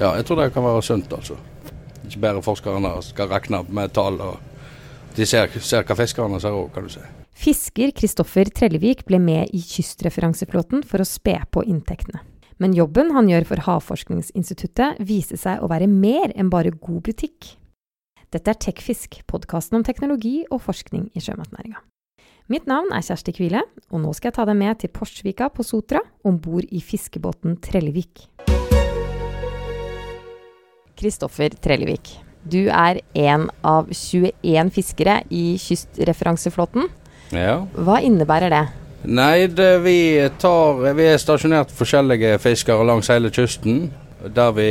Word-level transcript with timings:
Ja, 0.00 0.14
jeg 0.16 0.24
tror 0.24 0.38
det 0.40 0.52
kan 0.54 0.64
være 0.64 0.80
sunt, 0.82 1.12
altså. 1.12 1.36
Ikke 2.08 2.22
bare 2.22 2.42
forskerne 2.42 2.92
skal 3.04 3.28
regne 3.28 3.60
med 3.68 3.92
tall, 3.92 4.16
og 4.24 4.38
de 5.16 5.26
ser, 5.28 5.52
ser 5.60 5.84
hva 5.84 5.96
fiskerne 5.98 6.40
ser 6.40 6.56
òg, 6.56 6.70
kan 6.72 6.86
du 6.86 6.94
si. 6.94 7.02
Fisker 7.40 7.92
Kristoffer 7.96 8.48
Trellevik 8.48 9.04
ble 9.08 9.20
med 9.20 9.52
i 9.56 9.60
Kystreferanseflåten 9.60 10.82
for 10.88 11.04
å 11.04 11.08
spe 11.08 11.36
på 11.52 11.64
inntektene. 11.68 12.22
Men 12.60 12.74
jobben 12.76 13.12
han 13.16 13.28
gjør 13.28 13.46
for 13.48 13.64
Havforskningsinstituttet 13.64 15.00
viser 15.08 15.40
seg 15.40 15.60
å 15.60 15.68
være 15.68 15.88
mer 15.88 16.32
enn 16.32 16.50
bare 16.52 16.72
god 16.72 17.04
butikk. 17.06 17.54
Dette 18.32 18.52
er 18.52 18.60
Tekfisk, 18.60 19.22
podkasten 19.28 19.80
om 19.80 19.84
teknologi 19.84 20.42
og 20.48 20.62
forskning 20.64 21.08
i 21.12 21.24
sjømatnæringa. 21.24 21.80
Mitt 22.52 22.68
navn 22.68 22.92
er 22.96 23.04
Kjersti 23.04 23.36
Kvile, 23.36 23.64
og 23.92 24.00
nå 24.00 24.12
skal 24.16 24.30
jeg 24.30 24.40
ta 24.40 24.48
deg 24.48 24.60
med 24.60 24.80
til 24.80 24.92
Porsvika 24.92 25.52
på 25.52 25.64
Sotra, 25.66 26.00
om 26.24 26.40
bord 26.40 26.68
i 26.72 26.80
fiskebåten 26.84 27.60
Trellevik. 27.64 28.28
Kristoffer 31.00 31.54
Trellevik, 31.64 32.12
du 32.44 32.68
er 32.68 33.00
en 33.16 33.48
av 33.66 33.88
21 33.92 34.70
fiskere 34.72 35.20
i 35.28 35.56
Kystreferanseflåten. 35.60 36.88
Ja. 37.36 37.62
Hva 37.76 38.00
innebærer 38.04 38.52
det? 38.52 38.62
Nei, 39.08 39.46
det, 39.48 39.70
vi, 39.84 39.96
tar, 40.40 40.80
vi 40.96 41.06
er 41.08 41.20
stasjonert 41.20 41.72
forskjellige 41.72 42.38
fiskere 42.42 42.84
langs 42.84 43.08
hele 43.12 43.30
kysten. 43.32 43.86
Der 44.20 44.52
vi 44.52 44.68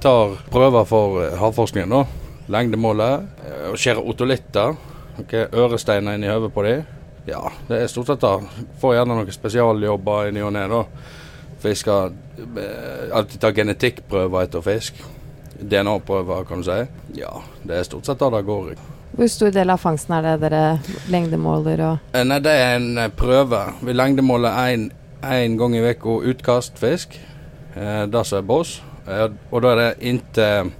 tar 0.00 0.38
prøver 0.52 0.86
for 0.88 1.24
havforskningen. 1.36 1.92
da. 1.92 2.04
Lengdemålet. 2.52 3.26
Og 3.72 3.80
skjærer 3.80 4.04
otolitter. 4.04 4.76
Okay, 5.20 5.48
øresteiner 5.52 6.16
inn 6.16 6.24
i 6.24 6.30
hodet 6.30 6.52
på 6.52 6.64
dem. 6.64 6.84
Ja, 7.26 7.42
det 7.68 7.82
er 7.82 7.90
stort 7.90 8.12
sett 8.12 8.22
det. 8.22 8.64
Får 8.80 8.96
gjerne 8.96 9.16
noen 9.16 9.34
spesialjobber 9.34 10.28
i 10.28 10.34
ny 10.36 10.44
og 10.46 10.52
ne. 10.54 10.66
For 11.56 11.72
jeg 11.72 11.80
skal 11.80 12.12
eh, 12.60 13.12
alltid 13.16 13.40
ta 13.42 13.50
genetikkprøver 13.56 14.46
etter 14.46 14.64
fisk. 14.64 15.00
DNA-prøver, 15.60 16.44
kan 16.48 16.62
du 16.62 16.68
si. 16.68 16.78
Ja, 17.20 17.32
det 17.64 17.78
er 17.80 17.88
stort 17.88 18.06
sett 18.06 18.18
det 18.18 18.30
det 18.34 18.44
går 18.46 18.72
i. 18.72 18.76
Hvor 19.16 19.28
stor 19.32 19.50
del 19.54 19.70
av 19.72 19.80
fangsten 19.80 20.12
er 20.18 20.26
det 20.26 20.34
dere 20.42 20.62
lengdemåler 21.08 21.80
og 21.86 22.12
Eh, 22.12 22.24
Nei, 22.24 22.40
det 22.44 22.52
er 22.52 22.74
en 22.76 22.98
eh, 22.98 23.08
prøve. 23.08 23.62
Vi 23.80 23.94
lengdemåler 23.94 24.58
én 25.22 25.56
gang 25.56 25.76
i 25.76 25.80
uka 25.80 26.18
utkastfisk. 26.30 27.16
Eh, 27.76 28.06
det 28.06 28.26
som 28.26 28.38
er 28.38 28.42
bås. 28.42 28.82
Eh, 29.08 29.28
og 29.50 29.62
da 29.62 29.72
er 29.72 29.76
det 29.76 30.08
inntil 30.10 30.72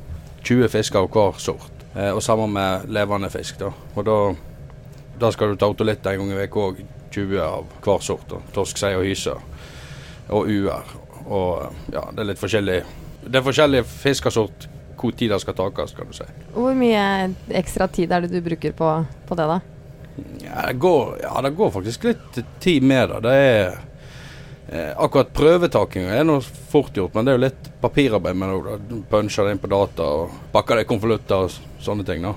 20 0.44 0.68
fisker 0.68 0.98
av 0.98 1.08
hver 1.10 1.40
sort. 1.40 1.86
Eh, 1.94 2.10
og 2.12 2.22
sammen 2.22 2.52
med 2.52 2.90
levende 2.92 3.30
fisk. 3.30 3.58
da. 3.58 3.72
Og 3.94 4.04
da, 4.04 4.34
da 5.20 5.30
skal 5.32 5.48
du 5.48 5.56
ta 5.56 5.66
otolitt 5.72 6.06
en 6.06 6.18
gang 6.18 6.32
i 6.32 6.44
uka 6.44 6.60
òg. 6.68 6.84
20 7.16 7.40
av 7.40 7.64
hver 7.82 8.02
sort. 8.04 8.28
da. 8.28 8.42
Torsk, 8.52 8.76
sei 8.76 8.94
og 8.96 9.04
hyse. 9.04 9.32
Og 10.28 10.48
uer. 10.50 10.84
Og 11.26 11.72
ja, 11.92 12.02
det 12.12 12.20
er 12.20 12.30
litt 12.34 12.42
forskjellig. 12.42 12.82
Det 13.26 13.40
er 13.40 13.46
forskjellige 13.46 13.84
fiskesort 13.90 14.68
hvor 14.96 15.12
tid 15.12 15.30
det 15.30 15.40
skal 15.40 15.54
takes, 15.54 15.92
kan 15.94 16.08
du 16.08 16.16
si. 16.16 16.24
Hvor 16.54 16.74
mye 16.76 17.02
ekstra 17.58 17.88
tid 17.92 18.12
er 18.12 18.24
det 18.24 18.32
du 18.32 18.40
bruker 18.44 18.72
på, 18.72 18.92
på 19.28 19.38
det, 19.38 19.48
da? 19.50 19.60
Ja 20.40 20.66
det, 20.66 20.78
går, 20.80 21.18
ja, 21.22 21.42
det 21.42 21.50
går 21.58 21.70
faktisk 21.70 22.04
litt 22.08 22.38
tid 22.60 22.82
med 22.82 23.08
det. 23.08 23.20
Det 23.26 23.34
er 23.34 23.76
eh, 24.68 24.92
Akkurat 24.96 25.32
prøvetakinga 25.36 26.16
er 26.16 26.24
noe 26.24 26.40
fort 26.40 26.96
gjort, 26.96 27.14
men 27.14 27.26
det 27.26 27.34
er 27.34 27.38
jo 27.38 27.44
litt 27.44 27.70
papirarbeid 27.82 28.40
med 28.40 28.48
det 28.48 28.56
òg. 28.56 28.98
Puncher 29.10 29.44
det 29.46 29.56
inn 29.56 29.62
på 29.62 29.72
data 29.72 30.08
og 30.22 30.38
pakker 30.54 30.80
det 30.80 30.86
i 30.86 30.90
konvolutter 30.94 31.46
og 31.46 31.82
sånne 31.84 32.06
ting. 32.08 32.24
da. 32.24 32.34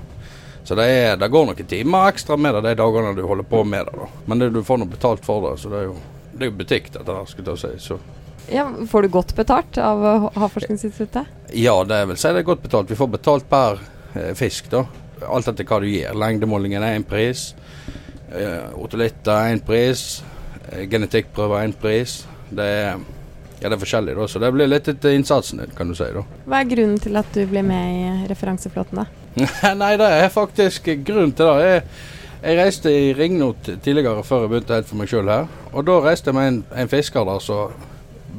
Så 0.64 0.76
det, 0.76 0.84
er, 0.84 1.16
det 1.16 1.30
går 1.32 1.48
noen 1.48 1.66
timer 1.66 2.12
ekstra 2.12 2.36
med 2.36 2.54
det 2.58 2.66
de 2.68 2.76
dagene 2.82 3.16
du 3.16 3.24
holder 3.26 3.48
på 3.48 3.64
med 3.64 3.88
det. 3.88 3.96
da. 3.96 4.08
Men 4.26 4.44
det, 4.44 4.52
du 4.54 4.62
får 4.66 4.82
noe 4.82 4.92
betalt 4.92 5.24
for 5.24 5.48
det, 5.48 5.56
så 5.62 5.72
det 5.72 5.80
er 5.80 5.88
jo, 5.88 5.96
det 6.34 6.44
er 6.44 6.52
jo 6.52 6.58
butikk, 6.60 6.92
dette 6.92 7.08
der, 7.08 7.30
skulle 7.30 7.56
jeg 7.56 7.64
si. 7.64 7.88
Så. 7.88 8.00
Ja, 8.48 8.64
Får 8.90 9.02
du 9.02 9.08
godt 9.08 9.34
betalt 9.36 9.78
av 9.78 10.30
Havforskningsinstituttet? 10.34 11.26
Ja, 11.54 11.84
det 11.84 12.00
vil 12.10 12.16
si 12.18 12.32
det 12.34 12.42
er 12.42 12.48
godt 12.48 12.62
betalt. 12.62 12.90
Vi 12.90 12.98
får 12.98 13.10
betalt 13.12 13.46
per 13.50 13.78
eh, 14.14 14.32
fisk, 14.38 14.70
da. 14.72 14.84
Alt 15.28 15.50
etter 15.52 15.66
hva 15.68 15.78
du 15.82 15.86
gir. 15.90 16.14
Lengdemålingen 16.16 16.82
er 16.82 16.96
én 16.98 17.06
pris. 17.06 17.50
Eh, 18.32 18.70
Otolitter 18.80 19.32
er 19.36 19.54
én 19.54 19.62
pris. 19.66 20.22
Eh, 20.70 20.86
genetikkprøver 20.90 21.60
er 21.60 21.68
én 21.68 21.76
pris. 21.78 22.20
Det 22.50 22.66
er, 22.66 23.02
ja, 23.60 23.68
det 23.68 23.74
er 23.76 23.82
forskjellig, 23.82 24.16
da. 24.18 24.28
Så 24.30 24.42
det 24.42 24.52
blir 24.54 24.70
litt 24.70 24.88
etter 24.90 25.14
innsatsen 25.14 25.62
din, 25.62 25.74
kan 25.76 25.90
du 25.90 25.98
si. 25.98 26.08
da. 26.14 26.24
Hva 26.46 26.62
er 26.62 26.70
grunnen 26.72 26.98
til 27.02 27.20
at 27.20 27.30
du 27.34 27.44
blir 27.50 27.66
med 27.66 28.00
i 28.24 28.30
referanseflåten, 28.30 29.02
da? 29.04 29.06
Nei, 29.82 29.92
det 30.00 30.08
er 30.24 30.32
faktisk 30.34 30.90
grunnen 31.06 31.34
til 31.38 31.46
det. 31.52 31.68
Jeg, 31.68 31.84
jeg 32.40 32.58
reiste 32.58 32.90
i 32.90 33.12
ringnot 33.14 33.68
tidligere, 33.84 34.24
før 34.26 34.46
jeg 34.46 34.54
begynte 34.54 34.78
helt 34.80 34.90
for 34.90 34.98
meg 35.02 35.12
sjøl 35.12 35.30
her. 35.30 35.46
Og 35.70 35.86
da 35.86 36.00
reiste 36.06 36.32
jeg 36.32 36.38
med 36.40 36.48
en, 36.50 36.60
en 36.82 36.90
fisker 36.90 37.28
der 37.28 37.44
som 37.44 37.86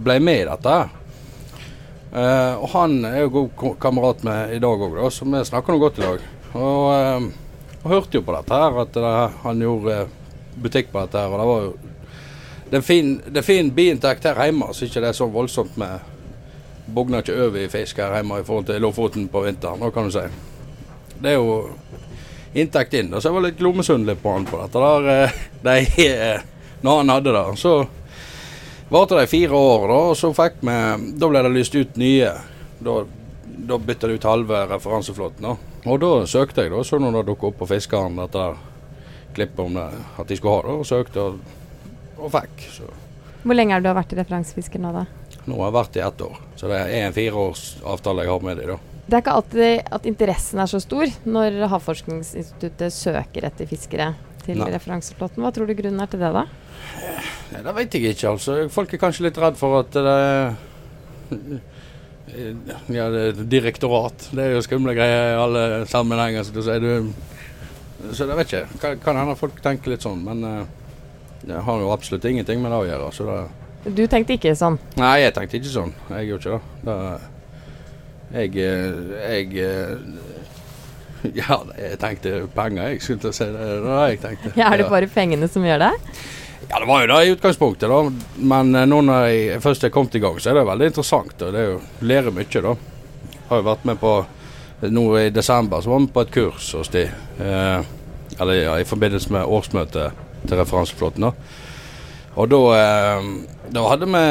ble 0.04 0.18
med 0.24 0.42
i 0.42 0.50
dette. 0.50 0.78
Eh, 2.12 2.56
og 2.60 2.68
han 2.74 2.98
er 3.08 3.22
jo 3.24 3.48
god 3.54 3.78
kamerat 3.80 4.24
med 4.28 4.56
i 4.56 4.60
dag 4.60 4.84
òg, 4.88 4.98
så 5.14 5.28
vi 5.28 5.44
snakker 5.48 5.74
noe 5.74 5.84
godt 5.86 6.02
i 6.02 6.06
dag. 6.08 6.26
Og, 6.52 6.82
uh, 6.92 7.78
og 7.82 7.92
hørte 7.94 8.20
jo 8.20 8.26
på 8.28 8.36
dette 8.36 8.58
her, 8.60 8.80
at 8.84 8.98
det, 8.98 9.12
han 9.46 9.62
gjorde 9.64 9.94
eh, 10.02 10.10
butikk 10.60 10.92
på 10.92 11.06
dette 11.06 11.22
her. 11.22 11.32
Og 11.32 11.40
det 11.40 11.48
var 11.48 11.66
jo 11.68 11.74
det 12.72 12.80
er 12.80 12.84
fin, 12.88 13.16
det 13.28 13.44
fin 13.44 13.72
biinntekt 13.76 14.24
her 14.28 14.38
hjemme, 14.40 14.70
så 14.72 14.86
ikke 14.88 15.02
det 15.04 15.10
er 15.12 15.16
så 15.18 15.28
voldsomt 15.28 15.74
med 15.80 16.08
Bugner 16.92 17.20
ikke 17.20 17.36
over 17.36 17.60
i 17.60 17.72
fisk 17.72 18.00
her 18.00 18.14
hjemme 18.16 18.38
i 18.40 18.46
forhold 18.48 18.70
til 18.70 18.80
Lofoten 18.84 19.26
på 19.32 19.42
vinteren, 19.44 19.80
nå 19.80 19.90
kan 19.92 20.08
du 20.08 20.14
si. 20.16 20.24
Det 21.22 21.34
er 21.34 21.36
jo 21.36 21.58
inntekt 22.54 22.96
inn. 23.00 23.12
Så 23.12 23.28
jeg 23.28 23.36
var 23.36 23.46
litt 23.46 23.64
lommesundelig 23.64 24.18
på 24.24 24.36
han 24.36 24.48
på 24.48 24.60
dette 24.62 24.84
der. 24.84 25.10
eh, 25.16 25.42
De, 25.68 25.76
eh, 26.08 26.48
når 26.82 26.98
han 26.98 27.14
hadde 27.16 27.36
det. 27.36 27.44
Så 27.60 27.76
varte 28.92 29.18
det 29.18 29.26
i 29.28 29.32
fire 29.32 29.58
år, 29.58 29.88
da, 29.92 30.00
og 30.12 30.18
så 30.20 30.32
fikk 30.36 30.62
vi 30.62 30.78
Da 31.20 31.30
ble 31.32 31.44
det 31.48 31.54
lyst 31.56 31.76
ut 31.76 32.00
nye. 32.02 32.34
Da, 32.82 32.98
da 33.72 33.78
bytta 33.78 34.10
de 34.10 34.18
ut 34.20 34.28
halve 34.28 34.66
referanseflåten. 34.74 35.48
da. 35.48 35.56
Og 35.86 36.02
da 36.02 36.12
søkte 36.30 36.66
jeg, 36.66 36.74
da. 36.74 36.84
Så 36.86 37.00
når 37.02 37.20
det 37.20 37.26
dukka 37.32 37.50
opp 37.50 37.58
på 37.62 37.70
Fiskeren 37.72 38.20
dette 38.20 38.52
klippet 39.36 39.64
om 39.64 39.74
det, 39.80 39.88
at 40.20 40.28
de 40.28 40.38
skulle 40.38 40.58
ha 40.60 40.68
det, 40.68 40.78
og 40.82 40.86
søkte 40.88 41.24
og, 41.24 41.40
og 42.20 42.32
fikk. 42.34 42.68
Så 42.76 42.90
Hvor 43.44 43.58
lenge 43.58 43.74
har 43.74 43.82
du 43.82 43.90
vært 43.90 44.12
vært 44.12 44.18
referansefisker 44.20 44.82
nå, 44.84 44.92
da? 44.94 45.06
nå 45.48 45.58
har 45.58 45.70
jeg 45.70 45.78
vært 45.80 45.98
i 45.98 46.04
ett 46.06 46.22
år. 46.22 46.40
Så 46.60 46.70
det 46.70 46.80
er 46.82 47.06
en 47.08 47.16
fireårsavtale 47.16 48.26
jeg 48.26 48.34
har 48.34 48.44
med 48.46 48.60
dem, 48.62 48.74
da. 48.76 48.80
Det 49.12 49.18
er 49.18 49.24
ikke 49.24 49.38
alltid 49.40 49.94
at 49.98 50.06
interessen 50.08 50.60
er 50.62 50.70
så 50.72 50.80
stor 50.80 51.10
når 51.28 51.58
Havforskningsinstituttet 51.72 52.94
søker 52.96 53.48
etter 53.50 53.68
fiskere 53.68 54.12
til 54.46 54.58
Nei. 54.62 54.70
referanseflåten. 54.74 55.42
Hva 55.44 55.52
tror 55.56 55.68
du 55.70 55.76
grunnen 55.78 56.02
er 56.04 56.10
til 56.12 56.22
det, 56.24 56.32
da? 56.36 56.46
Nei, 57.52 57.62
Det 57.66 57.74
vet 57.78 57.94
jeg 57.98 58.16
ikke, 58.16 58.30
altså. 58.36 58.58
Folk 58.74 58.94
er 58.94 59.02
kanskje 59.02 59.26
litt 59.28 59.38
redd 59.42 59.58
for 59.60 59.80
at 59.82 59.92
det 59.96 60.16
er 60.16 60.54
Ja, 62.92 63.10
det 63.12 63.22
er 63.28 63.40
direktorat. 63.52 64.30
Det 64.32 64.44
er 64.46 64.54
jo 64.56 64.62
skumle 64.64 64.94
greier 64.96 65.34
i 65.34 65.40
alle 65.42 65.64
sammenhenger. 65.92 66.46
Så, 66.48 66.54
du 66.56 66.62
sier, 66.64 66.80
du, 66.80 67.12
så 68.16 68.28
jeg 68.30 68.38
vet 68.40 68.54
ikke. 68.54 68.80
Kan, 68.84 69.00
kan 69.04 69.20
hende 69.20 69.36
folk 69.40 69.58
tenker 69.64 69.92
litt 69.94 70.06
sånn, 70.06 70.22
men 70.24 70.44
eh, 70.48 70.62
det 71.50 71.60
har 71.66 71.82
jo 71.84 71.92
absolutt 71.92 72.26
ingenting 72.30 72.62
med 72.64 72.72
det 72.72 72.80
å 72.80 72.88
gjøre. 72.88 73.12
Så 73.18 73.28
det, 73.28 73.96
Du 73.98 74.04
tenkte 74.08 74.38
ikke 74.38 74.56
sånn? 74.56 74.78
nei, 75.02 75.16
jeg 75.26 75.34
tenkte 75.36 75.60
ikke 75.60 75.74
sånn. 75.76 75.94
Jeg 76.14 76.30
gjorde 76.32 76.56
ikke 76.56 76.62
det. 76.86 76.96
det 76.96 76.98
jeg 78.32 78.50
eh, 78.64 78.92
Jeg 79.36 79.48
eh, 79.60 79.96
Ja, 81.42 81.62
jeg 81.78 81.98
tenkte 82.02 82.36
penger, 82.56 82.92
jeg 82.92 83.02
skulle 83.04 83.22
til 83.22 83.32
å 83.32 83.36
si 83.36 83.48
det. 83.54 83.66
Jeg 84.12 84.22
tenkte. 84.24 84.54
Ja, 84.58 84.72
er 84.72 84.82
det 84.82 84.90
bare 84.92 85.10
pengene 85.12 85.50
som 85.52 85.66
gjør 85.66 85.84
det? 85.86 85.92
Ja, 86.70 86.80
det 86.80 86.88
var 86.88 87.02
jo 87.04 87.10
det 87.12 87.22
i 87.26 87.32
utgangspunktet, 87.36 87.90
da. 87.92 88.02
Men 88.54 88.76
eh, 88.76 88.88
nå 88.90 89.02
når 89.06 89.26
jeg 89.30 89.64
først 89.64 89.86
er 89.86 89.94
kommet 89.94 90.16
i 90.16 90.22
gang, 90.24 90.38
så 90.40 90.52
er 90.52 90.60
det 90.60 90.68
veldig 90.70 90.92
interessant. 90.92 91.34
Og 91.42 91.56
det 91.56 91.64
er 91.64 91.74
jo 91.74 91.82
lærer 92.08 92.36
mye, 92.36 92.62
da. 92.68 92.76
Har 93.50 93.62
jo 93.62 93.68
vært 93.72 93.90
med 93.90 94.00
på 94.02 94.20
Nå 94.82 95.02
i 95.20 95.28
desember 95.30 95.78
så 95.78 95.92
var 95.92 96.00
vi 96.02 96.08
på 96.10 96.22
et 96.24 96.32
kurs 96.34 96.72
hos 96.74 96.88
de. 96.90 97.04
Eh, 97.06 97.90
eller 98.42 98.56
ja, 98.58 98.80
i 98.82 98.88
forbindelse 98.90 99.30
med 99.30 99.46
årsmøtet 99.46 100.16
til 100.48 100.58
referanseflåten, 100.58 101.28
da. 101.28 101.60
Og 102.42 102.48
da, 102.50 102.62
eh, 102.80 103.28
da 103.76 103.84
hadde 103.92 104.08
vi 104.10 104.24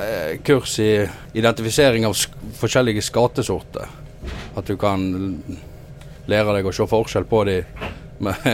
eh, 0.00 0.32
kurs 0.42 0.78
i 0.82 0.88
identifisering 1.38 2.08
av 2.08 2.16
sk 2.18 2.34
forskjellige 2.58 3.04
skatesorter. 3.06 3.94
At 4.58 4.66
du 4.66 4.74
kan 4.80 5.06
lære 6.30 6.56
deg 6.56 6.66
å 6.68 6.72
se 6.74 6.86
forskjell 6.88 7.26
på 7.28 7.44
dem 7.48 7.64
med, 8.24 8.46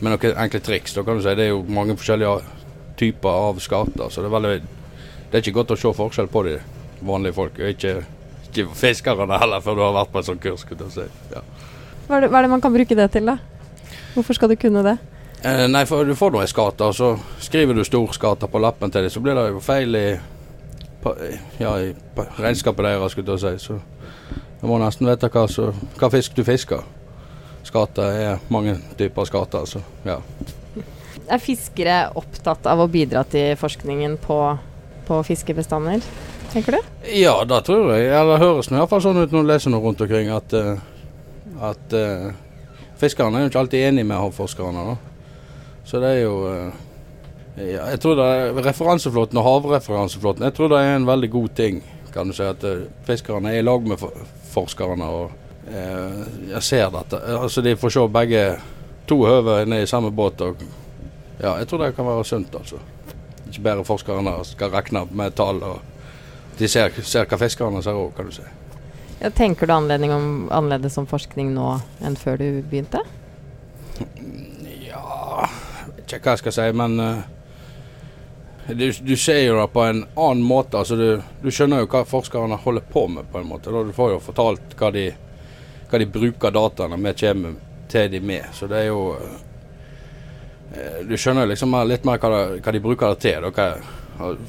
med 0.00 0.12
noen 0.12 0.40
enkle 0.44 0.60
triks. 0.64 0.94
Da 0.96 1.04
kan 1.06 1.18
du 1.18 1.24
si 1.24 1.34
Det 1.34 1.46
er 1.46 1.52
jo 1.54 1.64
mange 1.68 1.96
forskjellige 1.96 2.40
typer 2.98 3.28
av 3.30 3.60
skater, 3.62 4.08
så 4.10 4.22
det 4.22 4.30
er 4.30 4.36
veldig 4.36 4.54
Det 5.28 5.36
er 5.36 5.44
ikke 5.44 5.58
godt 5.60 5.74
å 5.76 5.78
se 5.78 5.92
forskjell 5.94 6.30
på 6.32 6.42
de 6.46 6.56
vanlige 7.04 7.36
folk. 7.36 7.58
Ikke, 7.58 8.00
ikke 8.48 8.68
fiskerne 8.74 9.38
heller, 9.38 9.60
før 9.60 9.76
du 9.76 9.84
har 9.84 9.94
vært 10.00 10.12
på 10.12 10.22
et 10.22 10.30
sånt 10.30 10.42
kurs. 10.42 10.64
si. 10.94 11.06
Ja. 11.34 11.44
Hva 12.08 12.16
er, 12.16 12.20
det? 12.24 12.30
hva 12.32 12.38
er 12.38 12.46
det 12.46 12.50
man 12.50 12.64
kan 12.64 12.72
bruke 12.72 12.96
det 12.96 13.10
til, 13.12 13.28
da? 13.28 13.36
Hvorfor 14.14 14.34
skal 14.34 14.48
du 14.48 14.56
kunne 14.56 14.82
det? 14.82 14.96
Eh, 15.44 15.66
nei, 15.68 15.84
for 15.86 16.08
du 16.08 16.16
får 16.18 16.32
nå 16.32 16.40
ei 16.42 16.50
skate, 16.50 16.88
så 16.96 17.12
skriver 17.44 17.76
du 17.76 17.84
stor 17.84 18.14
skate 18.16 18.48
på 18.50 18.58
lappen 18.58 18.90
til 18.90 19.04
dem, 19.04 19.12
så 19.12 19.20
blir 19.22 19.36
det 19.38 19.44
jo 19.52 19.60
feil 19.62 19.94
i, 19.94 20.06
på, 21.04 21.12
ja, 21.60 21.76
i 21.78 21.92
regnskapet 22.40 22.88
deres, 22.88 23.12
skulle 23.12 23.36
jeg 23.36 23.60
si. 23.60 23.68
Så 23.68 23.78
du 24.62 24.66
må 24.66 24.80
nesten 24.82 25.06
vite 25.06 25.30
hva, 25.30 25.44
så, 25.46 25.68
hva 26.00 26.10
fisk 26.10 26.34
du 26.34 26.42
fisker. 26.46 26.82
Skater 27.68 28.22
er 28.22 28.48
mange 28.52 28.78
typer 28.96 29.28
skater, 29.28 29.68
så 29.68 29.82
ja. 30.08 30.18
Er 31.28 31.42
fiskere 31.42 32.06
opptatt 32.16 32.64
av 32.70 32.80
å 32.80 32.88
bidra 32.88 33.26
til 33.28 33.52
forskningen 33.60 34.16
på, 34.24 34.40
på 35.08 35.22
fiskebestander? 35.28 36.00
tenker 36.52 36.72
du? 36.72 36.78
Ja, 37.12 37.44
det 37.44 37.60
tror 37.66 37.92
jeg. 37.94 38.08
Eller 38.12 38.40
høres 38.40 38.70
det 38.70 38.78
iallfall 38.78 39.02
sånn 39.04 39.20
ut 39.20 39.32
når 39.32 39.44
du 39.44 39.50
leser 39.50 39.72
noe 39.72 39.84
rundt 39.84 40.02
omkring, 40.04 40.30
at, 40.32 40.54
uh, 40.54 40.80
at 41.70 41.96
uh, 41.96 42.30
fiskerne 43.00 43.38
er 43.38 43.46
jo 43.46 43.52
ikke 43.52 43.62
alltid 43.64 43.88
enig 43.90 44.06
med 44.08 44.20
havforskerne. 44.20 44.86
da. 44.92 45.74
Så 45.88 46.02
det 46.02 46.14
er 46.16 46.22
jo 46.22 46.34
uh, 46.44 46.86
ja, 47.58 47.90
Jeg 47.92 48.00
tror 48.04 48.18
det 48.18 48.28
er 48.32 48.62
referanseflåten 48.68 49.40
og 49.40 49.46
havreferanseflåten 49.48 50.46
jeg 50.46 50.54
tror 50.54 50.72
det 50.72 50.82
er 50.84 50.96
en 50.96 51.08
veldig 51.08 51.30
god 51.32 51.54
ting. 51.58 51.82
kan 52.12 52.28
du 52.28 52.32
si, 52.32 52.42
At 52.42 52.64
fiskerne 53.06 53.52
er 53.52 53.60
i 53.60 53.66
lag 53.66 53.86
med 53.86 54.00
forskerne. 54.52 55.04
og 55.04 55.47
Jeg 55.68 56.62
ser 56.62 56.90
dette. 56.94 57.20
Altså 57.38 57.62
De 57.64 57.76
får 57.76 57.94
se 57.94 58.06
begge 58.12 58.42
to 59.08 59.18
høver 59.24 59.66
ned 59.68 59.82
i 59.82 59.90
samme 59.90 60.10
båt. 60.10 60.40
og 60.40 60.62
ja, 61.40 61.56
Jeg 61.58 61.68
tror 61.68 61.84
det 61.84 61.96
kan 61.96 62.06
være 62.06 62.24
sunt. 62.24 62.54
altså. 62.54 62.76
Ikke 63.48 63.62
bare 63.62 63.84
forskerne 63.84 64.44
skal 64.44 64.70
regne 64.70 65.06
med 65.10 65.34
tall. 65.34 65.62
og 65.62 65.80
De 66.58 66.68
ser, 66.68 66.92
ser 67.02 67.24
hva 67.24 67.38
fiskerne 67.38 67.82
ser 67.82 67.96
òg, 67.96 68.14
kan 68.16 68.26
du 68.26 68.32
si. 68.32 68.42
Ja, 69.20 69.30
tenker 69.30 69.66
du 69.66 69.72
anledning 69.72 70.12
om, 70.12 70.48
annerledes 70.50 70.98
om 70.98 71.06
forskning 71.06 71.54
nå 71.54 71.80
enn 72.00 72.16
før 72.16 72.38
du 72.38 72.62
begynte? 72.62 73.02
Ja 74.86 75.48
ikke 76.16 76.24
hva 76.24 76.36
jeg 76.36 76.42
skal 76.42 76.56
si, 76.56 76.66
men 76.76 76.96
uh, 77.02 77.20
du, 78.68 78.86
du, 78.92 79.14
ser 79.16 79.42
jo 79.44 79.56
det 79.58 79.68
på 79.72 79.84
en 79.84 80.02
annen 80.14 80.44
måte. 80.44 80.80
altså 80.80 80.96
Du, 80.96 81.22
du 81.42 81.50
skjønner 81.52 81.84
jo 81.84 81.90
hva 81.92 82.04
forskerne 82.08 82.58
holder 82.64 82.84
på 82.92 83.06
med, 83.12 83.28
på 83.32 83.40
en 83.40 83.48
måte. 83.48 83.72
Da 83.72 83.84
du 83.84 83.94
får 83.96 84.14
jo 84.14 84.20
fortalt 84.24 84.76
hva 84.78 84.92
de, 84.94 85.08
hva 85.88 86.00
de 86.00 86.08
bruker 86.12 86.54
dataene 86.54 86.98
vi 87.02 87.14
kommer 87.22 87.54
til 87.88 88.10
de 88.12 88.20
med. 88.20 88.50
Så 88.52 88.68
det 88.68 88.82
er 88.82 88.90
jo 88.90 89.14
uh, 89.16 90.98
Du 91.08 91.16
skjønner 91.16 91.48
liksom 91.48 91.72
litt 91.88 92.04
mer 92.04 92.20
hva, 92.20 92.32
det, 92.34 92.60
hva 92.64 92.74
de 92.74 92.84
bruker 92.84 93.14
det 93.14 93.22
til. 93.24 93.48
Hva, 93.48 93.70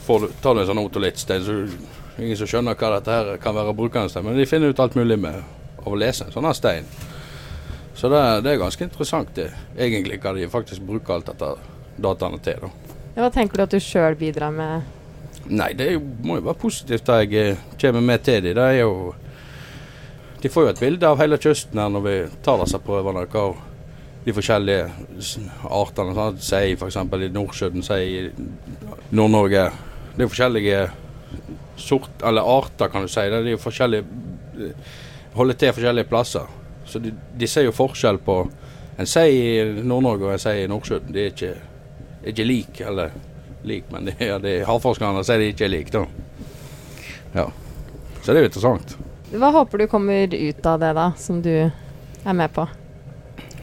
får 0.06 0.27
tar 0.41 0.56
du 0.56 0.63
en 0.63 0.69
sånn 0.69 0.81
otolitstein, 0.81 1.45
så 1.45 1.56
ingen 2.19 2.38
som 2.38 2.50
skjønner 2.50 2.75
hva 2.75 2.95
dette 2.97 3.15
her 3.15 3.39
kan 3.41 3.56
være 3.56 3.75
brukernes 3.77 4.12
stein. 4.15 4.25
Men 4.27 4.38
de 4.38 4.47
finner 4.50 4.74
ut 4.74 4.81
alt 4.83 4.97
mulig 5.00 5.19
med 5.21 5.39
av 5.80 5.94
å 5.94 6.00
lese 6.00 6.27
en 6.27 6.36
sånn 6.36 6.50
stein. 6.57 6.88
Så 7.95 8.09
det, 8.12 8.19
det, 8.45 8.53
er 8.53 8.62
ganske 8.62 8.86
interessant 8.86 9.31
det, 9.36 9.50
egentlig 9.77 10.21
hva 10.24 10.33
de 10.36 10.47
faktisk 10.51 10.86
bruker 10.88 11.18
alt 11.18 11.31
dette 11.31 11.51
dataene 12.00 12.39
til. 12.44 12.62
da. 12.63 12.95
Ja, 13.15 13.25
hva 13.25 13.31
tenker 13.33 13.59
du 13.59 13.65
at 13.65 13.75
du 13.75 13.81
sjøl 13.83 14.15
bidrar 14.19 14.53
med? 14.56 14.95
Nei, 15.50 15.74
det 15.75 15.89
jo, 15.95 16.03
må 16.24 16.38
jo 16.38 16.45
være 16.45 16.62
positivt 16.62 17.07
da 17.09 17.19
jeg 17.24 17.33
eh, 17.36 17.65
kommer 17.81 18.06
med 18.06 18.24
til 18.24 18.44
dem. 18.45 18.56
Det 18.56 18.68
er 18.69 18.77
jo 18.83 18.94
De 20.39 20.50
får 20.51 20.65
jo 20.65 20.71
et 20.71 20.83
bilde 20.83 21.07
av 21.07 21.19
hele 21.19 21.39
kysten 21.41 21.81
her 21.81 21.89
når 21.91 22.06
vi 22.06 22.15
tar 22.45 22.62
disse 22.63 22.80
prøvene. 22.83 23.25
hva 23.27 23.50
de 24.25 24.36
forskjellige 24.36 24.88
artene. 25.63 26.15
Sånn. 26.15 26.39
Sei 26.44 26.74
f.eks. 26.75 26.97
i 27.00 27.30
Nordsjøen, 27.33 27.83
sei 27.86 28.01
i 28.07 28.24
Nord-Norge. 29.15 29.69
Det 30.15 30.25
er 30.25 30.31
forskjellige 30.31 30.81
sort, 31.80 32.12
eller 32.25 32.47
arter, 32.57 32.91
kan 32.91 33.06
du 33.06 33.12
si. 33.12 33.25
Det 33.31 33.41
er 33.53 33.62
forskjellige 33.62 34.74
holder 35.33 35.59
til 35.59 35.75
forskjellige 35.77 36.09
plasser. 36.09 36.56
Så 36.89 37.00
de, 37.00 37.13
de 37.38 37.47
ser 37.47 37.68
jo 37.68 37.75
forskjell 37.75 38.19
på 38.25 38.41
en 39.00 39.07
sei 39.07 39.30
i 39.38 39.83
Nord-Norge 39.86 40.27
og 40.27 40.36
en 40.36 40.41
sei 40.41 40.63
i 40.63 40.69
Nordsjøen. 40.71 41.12
De 41.13 41.24
er 41.24 41.33
ikke, 41.33 41.53
ikke 42.33 42.47
lik, 42.47 42.81
eller 42.83 43.13
lik, 43.68 43.88
men 43.94 44.09
de, 44.09 44.15
ja, 44.31 44.39
de 44.41 44.59
havforskerne 44.68 45.24
sier 45.27 45.41
de 45.41 45.51
ikke 45.53 45.68
er 45.68 45.74
like, 45.75 45.94
da. 45.95 46.06
Ja. 47.36 47.47
Så 48.19 48.33
det 48.33 48.41
er 48.41 48.44
jo 48.44 48.51
interessant. 48.51 48.97
Hva 49.29 49.51
håper 49.53 49.77
du 49.77 49.87
kommer 49.87 50.33
ut 50.33 50.65
av 50.65 50.79
det, 50.81 50.93
da, 50.97 51.11
som 51.17 51.41
du 51.45 51.53
er 51.53 52.33
med 52.33 52.49
på? 52.53 52.65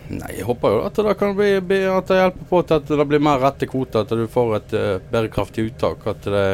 Nei, 0.06 0.36
Jeg 0.36 0.46
håper 0.46 0.76
jo 0.76 0.82
at 0.86 0.98
det 1.02 1.14
kan 1.18 1.34
bli, 1.34 1.48
at 1.90 2.06
det 2.06 2.18
hjelper 2.20 2.50
på 2.50 2.60
til 2.62 2.78
at 2.78 2.92
det 2.92 3.06
blir 3.10 3.22
mer 3.22 3.40
rette 3.42 3.66
kvoter, 3.66 4.04
at 4.06 4.12
du 4.14 4.28
får 4.30 4.52
et 4.60 4.74
uh, 4.78 4.84
bærekraftig 5.10 5.66
uttak. 5.72 6.06
At 6.06 6.28
det 6.30 6.44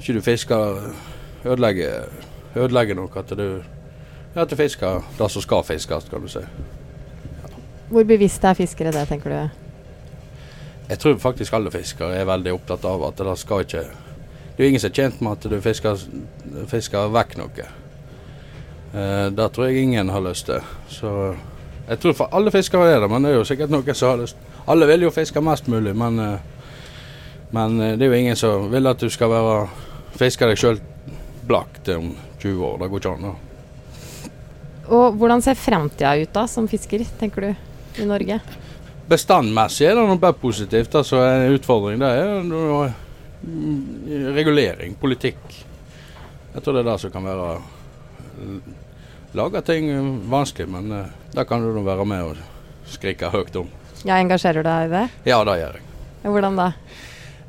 ikke 0.00 0.16
du 0.16 0.22
fisker 0.24 0.80
ødelegger, 1.44 2.08
ødelegger 2.56 2.96
noe. 2.96 3.12
At 3.20 3.36
du, 3.36 3.60
at 4.34 4.50
du 4.50 4.56
fisker 4.56 5.04
det 5.18 5.28
som 5.34 5.44
skal 5.44 5.66
fiskes, 5.68 6.08
kan 6.08 6.24
du 6.24 6.32
si. 6.32 6.40
Ja. 6.40 7.52
Hvor 7.92 8.08
bevisst 8.08 8.44
er 8.48 8.56
fiskere 8.56 8.94
det, 8.96 9.04
tenker 9.12 9.34
du? 9.34 9.60
Jeg 10.88 11.00
tror 11.00 11.20
faktisk 11.20 11.52
alle 11.56 11.72
fiskere 11.72 12.16
er 12.16 12.28
veldig 12.28 12.56
opptatt 12.56 12.84
av 12.88 13.04
at 13.10 13.20
det 13.20 13.36
skal 13.40 13.64
ikke 13.64 13.84
Det 14.54 14.62
er 14.62 14.68
jo 14.68 14.70
ingen 14.70 14.80
som 14.80 14.90
er 14.92 14.94
tjent 14.94 15.22
med 15.24 15.32
at 15.34 15.46
du 15.50 15.56
fisker, 15.60 16.02
fisker 16.70 17.10
vekk 17.10 17.32
noe. 17.40 17.66
Eh, 18.94 19.26
det 19.34 19.48
tror 19.50 19.66
jeg 19.66 19.82
ingen 19.82 20.12
har 20.14 20.22
lyst 20.22 20.46
til. 20.46 20.62
Så 20.88 21.10
jeg 21.88 21.98
tror 22.00 22.14
for 22.14 22.36
alle 22.38 22.52
fiskere 22.54 22.92
er 22.94 23.02
det, 23.02 23.10
men 23.10 23.26
det 23.26 23.32
er 23.32 23.40
jo 23.40 23.48
sikkert 23.48 23.72
noen 23.74 23.96
som 23.98 24.14
har 24.14 24.20
lyst 24.22 24.38
Alle 24.70 24.86
vil 24.88 25.02
jo 25.04 25.10
fiske 25.12 25.40
mest 25.44 25.66
mulig, 25.68 25.92
men, 25.98 26.20
eh, 26.22 26.70
men 27.50 27.80
eh, 27.80 27.96
det 27.98 28.06
er 28.06 28.14
jo 28.14 28.20
ingen 28.20 28.38
som 28.38 28.70
vil 28.70 28.86
at 28.86 29.02
du 29.02 29.10
skal 29.10 29.32
være 29.32 29.56
fiske 30.14 30.46
deg 30.46 30.60
sjøl 30.60 30.78
blakk 31.44 31.82
til 31.84 32.00
om 32.00 32.14
20 32.38 32.64
år. 32.64 32.78
Det 32.80 32.90
går 32.90 33.02
ikke 33.02 33.12
an. 33.18 33.26
da. 33.26 34.30
Og 34.94 35.18
Hvordan 35.18 35.42
ser 35.42 35.58
framtida 35.58 36.14
ut 36.22 36.32
da, 36.32 36.46
som 36.46 36.68
fisker, 36.68 37.02
tenker 37.18 37.48
du, 37.48 37.54
i 38.00 38.06
Norge? 38.06 38.38
Bestandmessig 39.10 39.90
er 39.90 39.98
det 39.98 40.06
noe 40.06 40.20
bare 40.20 40.38
positivt. 40.38 40.94
altså 40.94 41.20
En 41.26 41.58
utfordring 41.58 42.00
det 42.00 42.08
er 42.08 42.94
regulering, 44.34 44.94
politikk. 45.00 45.40
Jeg 46.54 46.62
tror 46.62 46.76
det 46.76 46.84
er 46.84 46.90
det 46.92 46.98
som 47.02 47.12
kan 47.14 47.26
være 47.26 47.48
Lage 49.34 49.64
ting 49.66 49.88
vanskelig, 50.30 50.68
men 50.70 50.92
uh, 50.94 51.06
da 51.34 51.42
kan 51.44 51.64
du 51.64 51.80
være 51.82 52.04
med 52.06 52.22
og 52.22 52.36
skrike 52.86 53.32
høyt 53.32 53.56
om. 53.58 53.66
Ja, 54.06 54.20
Engasjerer 54.20 54.62
du 54.62 54.68
deg 54.68 54.86
i 54.86 54.92
det? 54.92 55.02
Ja, 55.26 55.40
det 55.42 55.56
gjør 55.58 55.78
jeg. 55.80 55.88
Hvordan 56.22 56.60
da? 56.60 56.68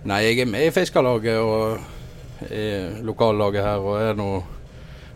Nei, 0.09 0.18
jeg 0.25 0.39
er 0.42 0.50
med 0.50 0.65
i 0.65 0.71
Fiskarlaget 0.74 1.38
og 1.38 2.50
i 2.50 2.65
lokallaget 3.06 3.63
her, 3.68 3.86
og 3.86 4.01
er 4.01 4.18
nå 4.18 4.30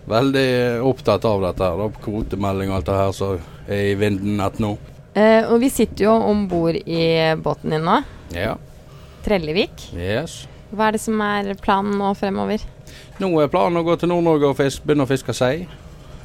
veldig 0.09 0.49
opptatt 0.85 1.25
av 1.25 1.41
dette. 1.47 1.71
her, 1.73 1.97
Kvotemelding 2.05 2.69
og 2.69 2.77
alt 2.77 2.91
det 2.91 2.99
her 2.99 3.17
som 3.17 3.65
er 3.65 3.83
i 3.91 3.97
vinden 3.97 4.37
nett 4.37 4.61
nå. 4.61 4.75
Eh, 5.17 5.49
og 5.49 5.59
vi 5.63 5.71
sitter 5.73 6.05
jo 6.05 6.15
om 6.29 6.45
bord 6.49 6.77
i 6.77 7.03
båten 7.41 7.73
din 7.73 7.85
nå. 7.85 7.99
Ja. 8.35 8.55
Trellevik. 9.25 9.89
Yes. 9.97 10.43
Hva 10.69 10.87
er 10.87 10.95
det 10.95 11.01
som 11.01 11.21
er 11.25 11.53
planen 11.61 11.97
nå 11.97 12.11
fremover? 12.17 12.63
Nå 13.19 13.29
er 13.41 13.51
planen 13.51 13.81
å 13.81 13.85
gå 13.85 13.95
til 13.97 14.11
Nord-Norge 14.11 14.51
og 14.51 14.57
fisk, 14.59 14.83
begynne 14.85 15.07
å 15.07 15.09
fiske 15.09 15.33
sei. 15.33 15.65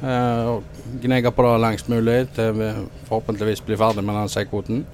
Eh, 0.03 0.47
og 0.51 0.63
gnege 1.01 1.31
på 1.31 1.45
det 1.45 1.57
lengst 1.63 1.89
mulig 1.89 2.17
til 2.35 2.53
vi 2.59 2.69
forhåpentligvis 3.07 3.63
blir 3.65 3.79
ferdig 3.79 4.03
med 4.05 4.17
den 4.19 4.31
seikvoten. 4.31 4.85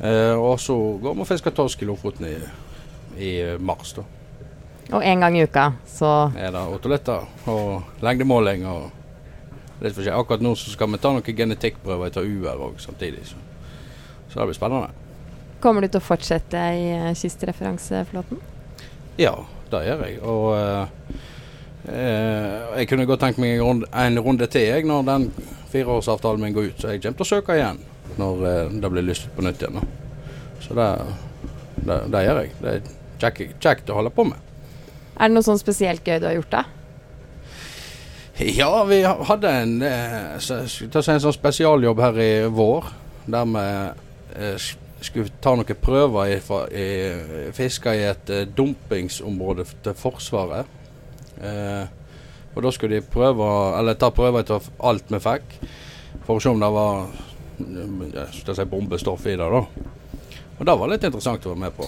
Eh, 0.00 0.36
og 0.36 0.60
så 0.60 0.76
går 1.00 1.16
vi 1.16 1.24
og 1.24 1.28
fisker 1.28 1.56
torsk 1.56 1.82
i 1.82 1.88
Lofoten 1.88 2.28
i, 2.28 2.36
i 3.16 3.32
mars. 3.58 3.94
da. 3.96 4.04
Og 4.90 5.04
én 5.06 5.20
gang 5.22 5.36
i 5.38 5.44
uka, 5.46 5.72
så 5.86 6.32
Er 6.36 6.50
det 6.50 6.62
otoletter 6.74 7.28
og 7.46 8.02
lengdemåling 8.02 8.66
og 8.66 8.90
litt 9.80 9.94
forskjellig. 9.94 10.18
Akkurat 10.18 10.42
nå 10.44 10.54
så 10.58 10.72
skal 10.72 10.90
vi 10.90 10.98
ta 11.00 11.12
noen 11.14 11.36
genetikkprøver 11.36 12.12
til 12.12 12.32
UR 12.40 12.66
òg 12.68 12.80
samtidig. 12.82 13.24
Så. 13.30 13.36
så 14.28 14.40
det 14.40 14.50
blir 14.50 14.58
spennende. 14.58 14.90
Kommer 15.60 15.84
du 15.84 15.88
til 15.92 16.00
å 16.00 16.04
fortsette 16.04 16.60
i 16.76 16.88
eh, 16.96 17.12
kystreferanseflåten? 17.14 18.40
Ja, 19.20 19.34
det 19.70 19.84
gjør 19.84 20.04
jeg. 20.06 20.18
Og 20.24 20.46
eh, 20.56 21.14
eh, 21.92 22.76
jeg 22.80 22.88
kunne 22.88 23.06
godt 23.08 23.24
tenkt 23.26 23.40
meg 23.42 23.58
en 23.58 23.64
runde, 23.66 23.90
en 23.92 24.20
runde 24.24 24.48
til 24.50 24.68
jeg, 24.70 24.86
når 24.88 25.06
den 25.08 25.30
fireårsavtalen 25.70 26.42
min 26.44 26.56
går 26.56 26.70
ut. 26.70 26.80
Så 26.80 26.94
jeg 26.94 27.02
kommer 27.04 27.20
til 27.20 27.28
å 27.28 27.32
søke 27.34 27.58
igjen 27.58 27.82
når 28.18 28.46
eh, 28.48 28.72
det 28.80 28.92
blir 28.92 29.06
lyst 29.06 29.28
på 29.36 29.44
nytt 29.44 29.62
igjen. 29.62 29.84
Så 30.64 30.76
det, 30.78 30.88
det, 31.84 32.00
det, 32.12 32.24
gjør 32.26 32.42
jeg. 32.42 32.54
Det 32.60 32.74
er 33.28 33.54
kjekt 33.60 33.92
å 33.92 34.00
holde 34.00 34.14
på 34.14 34.26
med. 34.30 34.50
Er 35.20 35.28
det 35.28 35.36
noe 35.36 35.44
sånn 35.44 35.60
spesielt 35.60 36.06
gøy 36.06 36.20
du 36.22 36.30
har 36.30 36.38
gjort, 36.38 36.54
da? 36.56 36.64
Ja, 38.40 38.72
vi 38.88 39.02
hadde 39.04 39.50
en, 39.52 39.82
eh, 39.84 40.38
en 40.40 41.24
sånn 41.26 41.36
spesialjobb 41.36 42.00
her 42.00 42.20
i 42.24 42.30
vår. 42.48 42.88
Der 43.28 43.50
vi 43.52 43.66
eh, 44.40 44.70
skulle 45.04 45.32
ta 45.42 45.54
noen 45.56 45.80
prøver 45.80 46.34
i, 46.34 46.36
i, 46.76 46.88
fiske 47.56 47.94
i 47.96 48.04
et 48.10 48.32
uh, 48.32 48.42
dumpingsområde 48.56 49.66
til 49.84 49.96
Forsvaret. 49.96 50.68
Uh, 51.40 51.86
og 52.54 52.62
da 52.66 52.72
skulle 52.74 52.98
de 52.98 53.06
prøve, 53.06 53.46
eller 53.78 53.98
ta 53.98 54.10
prøver 54.12 54.42
etter 54.42 54.66
alt 54.84 55.12
vi 55.12 55.20
fikk, 55.22 55.56
for 56.26 56.36
å 56.36 56.42
se 56.42 56.50
om 56.50 56.60
det 56.60 56.70
var 56.74 57.06
skal 58.32 58.56
si, 58.56 58.64
bombestoff 58.64 59.26
i 59.26 59.36
det. 59.36 59.46
da. 59.46 59.62
Og 60.58 60.66
det 60.66 60.76
var 60.80 60.90
litt 60.90 61.04
interessant 61.06 61.46
å 61.46 61.54
være 61.54 61.64
med 61.66 61.76
på. 61.76 61.86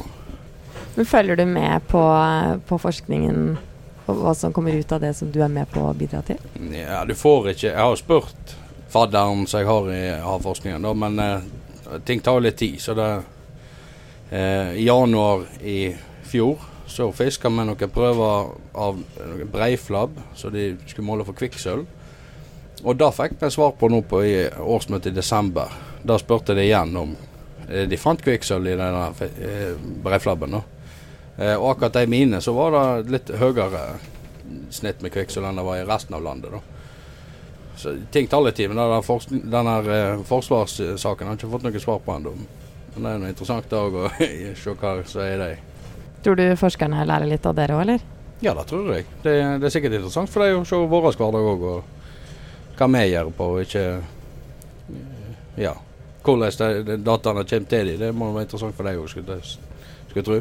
Men 0.95 1.09
Følger 1.09 1.37
du 1.37 1.45
med 1.49 1.85
på, 1.89 2.03
på 2.69 2.79
forskningen 2.81 3.57
og 4.07 4.19
hva 4.19 4.33
som 4.35 4.53
kommer 4.53 4.75
ut 4.75 4.93
av 4.93 5.01
det 5.03 5.13
som 5.15 5.31
du 5.33 5.39
er 5.43 5.53
med 5.53 5.69
på 5.71 5.83
å 5.87 5.95
bidra 5.97 6.23
til? 6.27 6.41
Ja, 6.75 7.05
du 7.07 7.15
får 7.15 7.53
ikke 7.53 7.69
Jeg 7.69 7.79
har 7.79 7.99
spurt 8.01 8.57
fadderen 8.93 9.47
som 9.49 9.63
jeg 9.63 9.69
har 9.71 9.91
i 9.95 10.03
havforskningen, 10.21 10.85
da, 10.85 10.93
men 10.93 11.21
eh, 11.23 11.47
ting 12.05 12.21
tar 12.21 12.41
litt 12.41 12.59
tid. 12.61 12.81
Så 12.81 12.95
det 12.95 13.09
eh, 14.31 14.73
I 14.81 14.87
januar 14.87 15.47
i 15.63 15.95
fjor 16.23 16.69
så 16.93 17.13
fiska 17.13 17.49
vi 17.49 17.65
noen 17.65 17.91
prøver 17.93 18.53
av 18.75 18.99
noen 19.01 19.51
breiflabb, 19.53 20.19
så 20.37 20.51
de 20.53 20.75
skulle 20.87 21.07
måle 21.07 21.25
for 21.25 21.37
kvikksølv. 21.39 21.87
Og 22.83 22.99
det 22.99 23.11
fikk 23.15 23.37
vi 23.41 23.51
svar 23.55 23.77
på 23.79 23.89
nå 23.89 24.03
på 24.11 24.23
i 24.27 24.35
årsmøtet 24.51 25.13
i 25.13 25.17
desember. 25.17 25.71
Da 26.03 26.19
spurte 26.19 26.57
de 26.59 26.67
igjen 26.67 26.97
om 26.99 27.15
eh, 27.69 27.87
de 27.89 27.99
fant 28.01 28.21
kvikksølv 28.23 28.73
i 28.73 28.77
denne 28.79 29.07
eh, 29.39 29.77
breiflabben. 30.05 30.59
Eh, 30.59 31.55
og 31.55 31.71
akkurat 31.71 32.01
de 32.01 32.11
mine 32.11 32.43
så 32.43 32.55
var 32.57 32.75
det 32.75 33.15
litt 33.15 33.33
høyere 33.39 33.87
snitt 34.75 35.01
med 35.01 35.15
kvikksølv 35.15 35.49
enn 35.49 35.61
det 35.63 35.67
var 35.69 35.81
i 35.81 35.87
resten 35.89 36.19
av 36.19 36.27
landet. 36.27 36.53
da. 36.53 36.72
Så 37.77 37.95
ting 38.13 38.27
tar 38.29 38.43
litt 38.45 38.55
tid, 38.59 38.69
men 38.69 38.77
denne, 38.79 38.99
forskning- 39.03 39.47
denne 39.51 39.77
eh, 39.89 40.23
forsvarssaken 40.29 41.27
har 41.27 41.35
jeg 41.37 41.41
ikke 41.43 41.53
fått 41.55 41.65
noe 41.67 41.81
svar 41.83 42.03
på 42.05 42.15
ennå. 42.19 42.33
Men 42.95 43.03
det 43.07 43.11
er 43.11 43.15
en 43.23 43.29
interessant 43.31 43.69
dag 43.73 43.95
å 43.97 44.09
se 44.63 44.75
hva 44.77 44.93
som 45.09 45.23
er 45.25 45.39
det. 45.41 45.53
Tror 46.23 46.37
du 46.39 46.45
forskerne 46.61 47.07
lærer 47.09 47.27
litt 47.31 47.47
av 47.49 47.57
dere 47.59 47.75
òg, 47.79 47.81
eller? 47.87 48.05
Ja, 48.43 48.53
det 48.59 48.67
tror 48.71 48.93
jeg. 48.93 49.07
Det, 49.23 49.33
det 49.63 49.69
er 49.69 49.73
sikkert 49.75 49.97
interessant 49.97 50.31
for 50.31 50.45
dem 50.45 50.61
å 50.61 50.67
se 50.69 50.77
vår 50.77 51.09
hverdag 51.17 51.49
òg, 51.53 51.65
og 51.73 52.79
hva 52.79 52.89
vi 52.93 53.03
gjør 53.13 53.33
på, 53.39 53.49
og 53.57 53.65
ikke 53.65 53.87
Ja. 55.63 55.75
Hvordan 56.23 56.87
de, 56.87 56.97
dataene 57.03 57.43
kommer 57.49 57.67
til 57.69 57.89
dem, 57.91 57.99
det 57.99 58.13
må 58.15 58.29
være 58.33 58.47
interessant 58.47 58.77
for 58.79 58.87
dem 58.87 59.01
òg, 59.03 59.09
skulle 59.11 59.41
jeg 60.15 60.25
tro. 60.29 60.39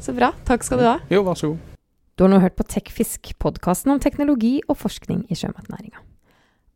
Så 0.00 0.12
bra. 0.14 0.32
Takk 0.46 0.62
skal 0.66 0.78
du 0.82 0.84
ha. 0.86 0.98
Jo, 1.10 1.22
vær 1.26 1.38
så 1.38 1.54
god. 1.54 1.69
Du 2.20 2.26
har 2.26 2.34
nå 2.34 2.42
hørt 2.42 2.58
på 2.58 2.66
TechFisk, 2.68 3.30
podkasten 3.40 3.94
om 3.94 4.00
teknologi 4.04 4.58
og 4.68 4.76
forskning 4.76 5.22
i 5.32 5.36
sjømatnæringa. 5.40 6.02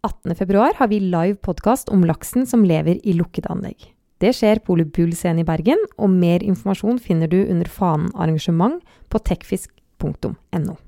18.2 0.09 0.71
har 0.79 0.89
vi 0.89 1.03
live 1.05 1.37
podkast 1.45 1.93
om 1.93 2.07
laksen 2.09 2.47
som 2.49 2.63
lever 2.65 2.97
i 3.05 3.13
lukkede 3.13 3.51
anlegg. 3.53 3.91
Det 4.25 4.31
skjer 4.39 4.63
på 4.65 4.73
Ole 4.73 4.87
Bull 4.89 5.13
scene 5.13 5.45
i 5.45 5.45
Bergen, 5.45 5.85
og 6.01 6.09
mer 6.17 6.41
informasjon 6.41 6.97
finner 6.97 7.29
du 7.29 7.43
under 7.43 7.69
fanen 7.69 8.09
arrangement 8.17 8.81
på 9.13 9.21
techfisk.no. 9.21 10.79